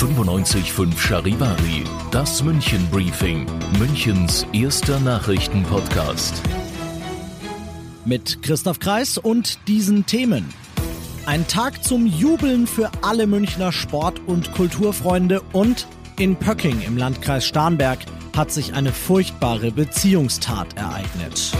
[0.00, 3.44] 95.5 Charivari, das München Briefing,
[3.78, 6.40] Münchens erster Nachrichtenpodcast.
[8.06, 10.54] Mit Christoph Kreis und diesen Themen.
[11.26, 15.86] Ein Tag zum Jubeln für alle Münchner Sport- und Kulturfreunde und
[16.18, 17.98] in Pöcking im Landkreis Starnberg
[18.34, 21.52] hat sich eine furchtbare Beziehungstat ereignet.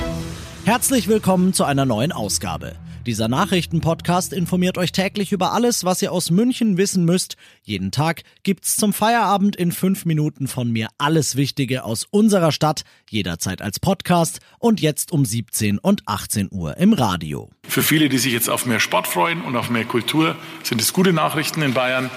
[0.65, 2.80] Herzlich willkommen zu einer neuen Ausgabe.
[3.07, 7.37] Dieser Nachrichtenpodcast informiert euch täglich über alles, was ihr aus München wissen müsst.
[7.63, 12.83] Jeden Tag gibt's zum Feierabend in fünf Minuten von mir alles Wichtige aus unserer Stadt,
[13.09, 17.49] jederzeit als Podcast und jetzt um 17 und 18 Uhr im Radio.
[17.67, 20.93] Für viele, die sich jetzt auf mehr Sport freuen und auf mehr Kultur, sind es
[20.93, 22.11] gute Nachrichten in Bayern.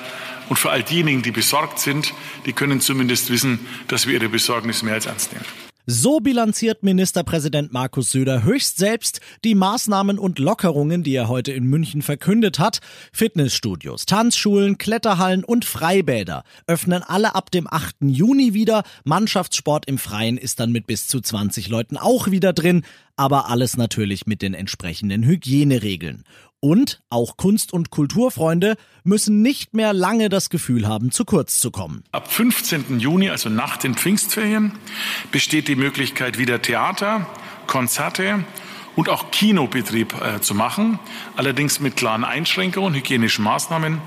[0.50, 2.14] Und für all diejenigen, die besorgt sind,
[2.46, 5.46] die können zumindest wissen, dass wir ihre Besorgnis mehr als ernst nehmen.
[5.86, 11.66] So bilanziert Ministerpräsident Markus Söder höchst selbst die Maßnahmen und Lockerungen, die er heute in
[11.66, 12.80] München verkündet hat.
[13.12, 17.98] Fitnessstudios, Tanzschulen, Kletterhallen und Freibäder öffnen alle ab dem 8.
[18.00, 18.84] Juni wieder.
[19.04, 23.78] Mannschaftssport im Freien ist dann mit bis zu 20 Leuten auch wieder drin, aber alles
[23.78, 26.24] natürlich mit den entsprechenden Hygieneregeln.
[26.60, 31.72] Und auch Kunst- und Kulturfreunde müssen nicht mehr lange das Gefühl haben, zu kurz zu
[31.72, 32.04] kommen.
[32.14, 33.00] Ab 15.
[33.00, 34.72] Juni, also nach den Pfingstferien,
[35.32, 37.28] besteht die Möglichkeit, wieder Theater,
[37.68, 38.46] Konzerte
[38.96, 41.00] und auch Kinobetrieb äh, zu machen,
[41.36, 44.00] allerdings mit klaren Einschränkungen, hygienischen Maßnahmen,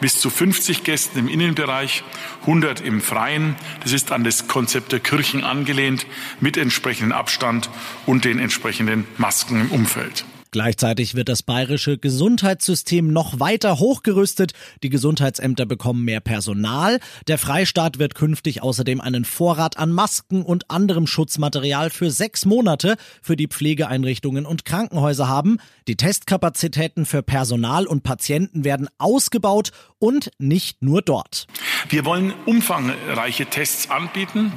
[0.00, 2.04] bis zu 50 Gästen im Innenbereich,
[2.42, 3.56] 100 im Freien.
[3.82, 6.06] Das ist an das Konzept der Kirchen angelehnt,
[6.40, 7.70] mit entsprechendem Abstand
[8.06, 10.24] und den entsprechenden Masken im Umfeld.
[10.58, 14.54] Gleichzeitig wird das bayerische Gesundheitssystem noch weiter hochgerüstet.
[14.82, 16.98] Die Gesundheitsämter bekommen mehr Personal.
[17.28, 22.96] Der Freistaat wird künftig außerdem einen Vorrat an Masken und anderem Schutzmaterial für sechs Monate
[23.22, 25.58] für die Pflegeeinrichtungen und Krankenhäuser haben.
[25.86, 29.70] Die Testkapazitäten für Personal und Patienten werden ausgebaut
[30.00, 31.46] und nicht nur dort.
[31.88, 34.52] Wir wollen umfangreiche Tests anbieten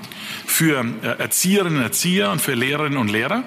[0.48, 3.44] für äh, Erzieherinnen und Erzieher und für Lehrerinnen und Lehrer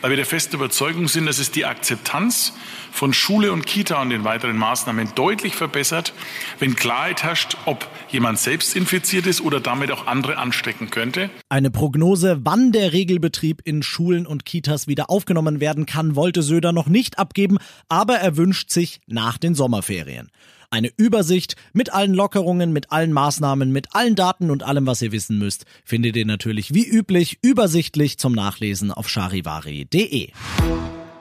[0.00, 2.52] weil wir der festen Überzeugung sind, dass es die Akzeptanz
[2.92, 6.12] von Schule und Kita und den weiteren Maßnahmen deutlich verbessert,
[6.58, 11.30] wenn Klarheit herrscht, ob jemand selbst infiziert ist oder damit auch andere anstecken könnte.
[11.48, 16.72] Eine Prognose, wann der Regelbetrieb in Schulen und Kitas wieder aufgenommen werden kann, wollte Söder
[16.72, 17.58] noch nicht abgeben,
[17.88, 20.30] aber er wünscht sich nach den Sommerferien.
[20.70, 25.12] Eine Übersicht mit allen Lockerungen, mit allen Maßnahmen, mit allen Daten und allem, was ihr
[25.12, 30.28] wissen müsst, findet ihr natürlich wie üblich übersichtlich zum Nachlesen auf charivari.de.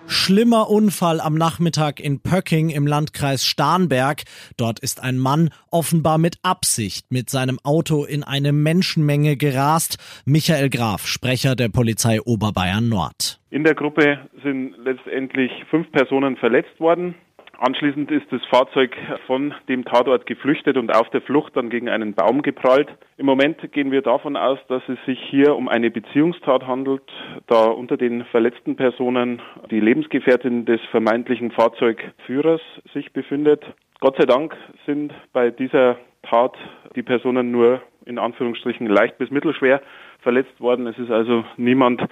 [0.09, 4.24] Schlimmer Unfall am Nachmittag in Pöcking im Landkreis Starnberg.
[4.57, 9.97] Dort ist ein Mann offenbar mit Absicht mit seinem Auto in eine Menschenmenge gerast.
[10.25, 13.40] Michael Graf, Sprecher der Polizei Oberbayern Nord.
[13.50, 17.16] In der Gruppe sind letztendlich fünf Personen verletzt worden.
[17.59, 18.95] Anschließend ist das Fahrzeug
[19.25, 22.88] von dem Tatort geflüchtet und auf der Flucht dann gegen einen Baum geprallt.
[23.18, 27.01] Im Moment gehen wir davon aus, dass es sich hier um eine Beziehungstat handelt,
[27.47, 29.41] da unter den verletzten Personen
[29.72, 32.62] die Lebensgefährtin des vermeintlichen Fahrzeugführers
[32.94, 33.66] sich befindet.
[34.01, 36.56] Gott sei Dank sind bei dieser Tat
[36.95, 39.81] die Personen nur in Anführungsstrichen leicht bis mittelschwer
[40.19, 40.85] verletzt worden.
[40.85, 42.03] Es ist also niemand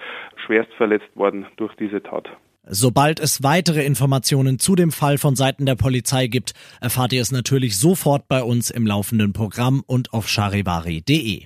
[0.44, 2.28] schwerst verletzt worden durch diese Tat.
[2.68, 7.30] Sobald es weitere Informationen zu dem Fall von Seiten der Polizei gibt, erfahrt ihr es
[7.30, 11.44] natürlich sofort bei uns im laufenden Programm und auf charivari.de.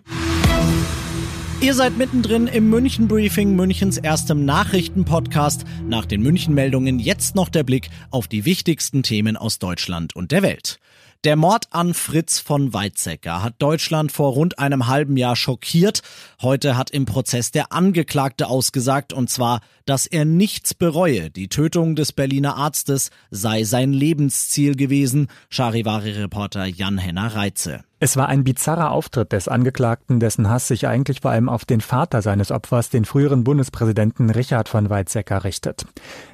[1.60, 5.66] Ihr seid mittendrin im München Briefing, Münchens erstem Nachrichtenpodcast.
[5.86, 10.32] Nach den München Meldungen jetzt noch der Blick auf die wichtigsten Themen aus Deutschland und
[10.32, 10.78] der Welt.
[11.24, 16.00] Der Mord an Fritz von Weizsäcker hat Deutschland vor rund einem halben Jahr schockiert.
[16.40, 21.28] Heute hat im Prozess der Angeklagte ausgesagt, und zwar, dass er nichts bereue.
[21.28, 25.28] Die Tötung des Berliner Arztes sei sein Lebensziel gewesen.
[25.50, 27.84] Charivari-Reporter Jan-Henner Reitze.
[28.02, 31.82] Es war ein bizarrer Auftritt des Angeklagten, dessen Hass sich eigentlich vor allem auf den
[31.82, 35.84] Vater seines Opfers, den früheren Bundespräsidenten Richard von Weizsäcker, richtet.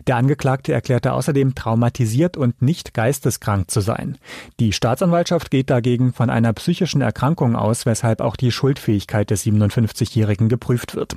[0.07, 4.17] Der Angeklagte erklärte außerdem traumatisiert und nicht geisteskrank zu sein.
[4.61, 10.49] Die Staatsanwaltschaft geht dagegen von einer psychischen Erkrankung aus, weshalb auch die Schuldfähigkeit des 57-Jährigen
[10.49, 11.17] geprüft wird.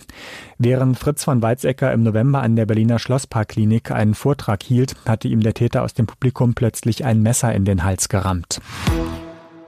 [0.58, 5.42] Während Fritz von Weizsäcker im November an der Berliner Schlossparkklinik einen Vortrag hielt, hatte ihm
[5.42, 8.60] der Täter aus dem Publikum plötzlich ein Messer in den Hals gerammt.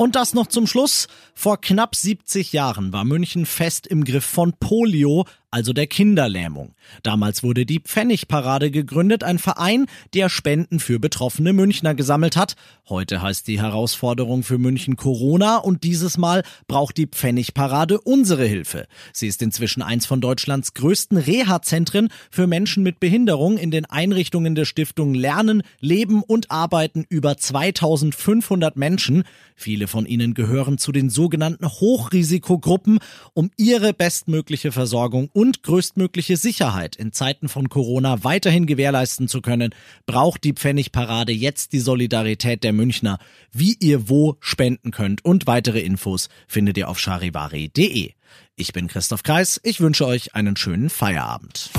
[0.01, 1.07] Und das noch zum Schluss.
[1.35, 6.73] Vor knapp 70 Jahren war München fest im Griff von Polio, also der Kinderlähmung.
[7.03, 12.55] Damals wurde die Pfennigparade gegründet, ein Verein, der Spenden für betroffene Münchner gesammelt hat.
[12.87, 18.87] Heute heißt die Herausforderung für München Corona und dieses Mal braucht die Pfennigparade unsere Hilfe.
[19.13, 23.57] Sie ist inzwischen eins von Deutschlands größten Reha-Zentren für Menschen mit Behinderung.
[23.57, 29.23] In den Einrichtungen der Stiftung lernen, leben und arbeiten über 2500 Menschen.
[29.55, 32.99] Viele von ihnen gehören zu den sogenannten Hochrisikogruppen.
[33.33, 35.29] Um ihre bestmögliche Versorgung
[35.63, 39.73] größtmögliche Sicherheit in Zeiten von Corona weiterhin gewährleisten zu können,
[40.05, 43.17] braucht die Pfennigparade jetzt die Solidarität der Münchner.
[43.51, 48.11] Wie ihr wo spenden könnt und weitere Infos findet ihr auf charivari.de.
[48.55, 51.71] Ich bin Christoph Kreis, ich wünsche euch einen schönen Feierabend.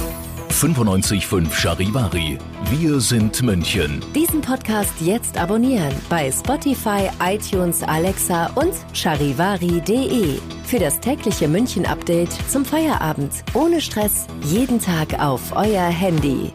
[0.52, 2.38] 95.5 Charivari.
[2.70, 4.04] Wir sind München.
[4.14, 10.38] Diesen Podcast jetzt abonnieren bei Spotify, iTunes, Alexa und charivari.de.
[10.64, 13.32] Für das tägliche München-Update zum Feierabend.
[13.54, 16.52] Ohne Stress, jeden Tag auf euer Handy.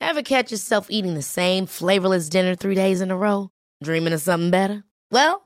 [0.00, 3.50] Ever catch yourself eating the same flavorless dinner three days in a row?
[3.82, 4.84] Dreaming of something better?
[5.10, 5.45] Well,